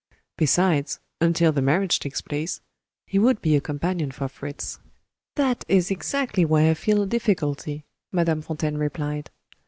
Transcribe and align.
Besides 0.35 0.99
(until 1.19 1.51
the 1.51 1.61
marriage 1.61 1.99
takes 1.99 2.21
place), 2.21 2.59
he 3.05 3.19
would 3.19 3.39
be 3.39 3.55
a 3.55 3.61
companion 3.61 4.09
for 4.09 4.27
Fritz." 4.27 4.79
"That 5.35 5.63
is 5.67 5.91
exactly 5.91 6.43
where 6.43 6.71
I 6.71 6.73
feel 6.73 7.03
a 7.03 7.05
difficulty," 7.05 7.85
Madame 8.11 8.41
Fontaine 8.41 8.79
replied. 8.79 9.29